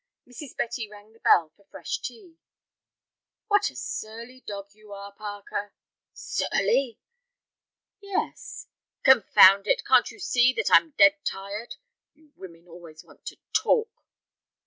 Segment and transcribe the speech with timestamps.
[0.27, 0.57] Mrs.
[0.57, 2.39] Betty rang the bell for fresh tea.
[3.49, 5.75] "What a surly dog you are, Parker."
[6.11, 6.97] "Surly!"
[7.99, 8.65] "Yes."
[9.03, 11.75] "Confound it, can't you see that I'm dead tired?
[12.15, 13.89] You women always want to talk."